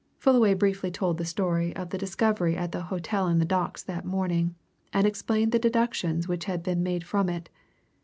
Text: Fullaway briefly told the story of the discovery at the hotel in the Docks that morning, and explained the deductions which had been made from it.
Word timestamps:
Fullaway 0.17 0.55
briefly 0.55 0.89
told 0.89 1.19
the 1.19 1.25
story 1.25 1.75
of 1.75 1.91
the 1.91 1.97
discovery 1.99 2.57
at 2.57 2.71
the 2.71 2.81
hotel 2.81 3.27
in 3.27 3.37
the 3.37 3.45
Docks 3.45 3.83
that 3.83 4.03
morning, 4.03 4.55
and 4.91 5.05
explained 5.05 5.51
the 5.51 5.59
deductions 5.59 6.27
which 6.27 6.45
had 6.45 6.63
been 6.63 6.81
made 6.81 7.03
from 7.03 7.29
it. 7.29 7.51